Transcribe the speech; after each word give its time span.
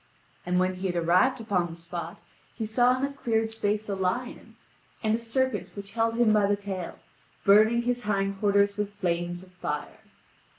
And 0.47 0.59
when 0.59 0.73
he 0.77 0.87
had 0.87 0.95
arrived 0.95 1.39
upon 1.39 1.67
the 1.67 1.75
spot 1.75 2.19
he 2.55 2.65
saw 2.65 2.97
in 2.97 3.05
a 3.05 3.13
cleared 3.13 3.51
space 3.53 3.87
a 3.87 3.93
lion, 3.93 4.55
and 5.03 5.13
a 5.13 5.19
serpent 5.19 5.69
which 5.75 5.91
held 5.91 6.15
him 6.15 6.33
by 6.33 6.47
the 6.47 6.55
tail, 6.55 6.97
burning 7.45 7.83
his 7.83 8.01
hind 8.01 8.39
quarters 8.39 8.77
with 8.77 8.93
flames 8.95 9.43
of 9.43 9.51
fire. 9.51 9.99